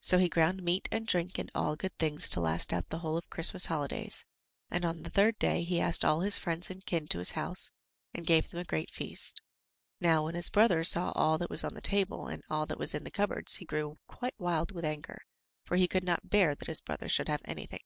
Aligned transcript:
So 0.00 0.16
he 0.16 0.30
ground 0.30 0.62
meat 0.62 0.88
and 0.90 1.06
drink 1.06 1.36
and 1.38 1.50
all 1.54 1.76
good 1.76 1.94
things 1.98 2.30
to 2.30 2.40
last 2.40 2.72
out 2.72 2.88
the 2.88 3.00
whole 3.00 3.18
of 3.18 3.28
Christmas 3.28 3.66
holidays, 3.66 4.24
and 4.70 4.86
on 4.86 5.02
the 5.02 5.10
third 5.10 5.38
day 5.38 5.64
he 5.64 5.82
asked 5.82 6.02
all 6.02 6.20
his 6.20 6.38
friends 6.38 6.70
and 6.70 6.82
kin 6.86 7.06
to 7.08 7.18
his 7.18 7.32
house 7.32 7.70
and 8.14 8.24
gave 8.26 8.48
them 8.48 8.58
a 8.60 8.64
great 8.64 8.90
feast. 8.90 9.42
Now, 10.00 10.24
when 10.24 10.34
his 10.34 10.46
rich 10.46 10.52
brother 10.52 10.82
saw 10.82 11.12
all 11.14 11.36
that 11.36 11.50
was 11.50 11.62
on 11.62 11.74
the 11.74 11.82
table 11.82 12.26
and 12.26 12.42
all 12.48 12.64
that 12.64 12.78
was 12.78 12.94
in 12.94 13.04
the 13.04 13.10
cupboards, 13.10 13.56
he 13.56 13.66
grew 13.66 13.98
quite 14.06 14.40
wild 14.40 14.72
with 14.72 14.86
anger, 14.86 15.20
for 15.66 15.76
he 15.76 15.86
could 15.86 16.04
not 16.04 16.30
bear 16.30 16.54
that 16.54 16.68
his 16.68 16.80
brother 16.80 17.06
should 17.06 17.28
have 17.28 17.42
anything. 17.44 17.82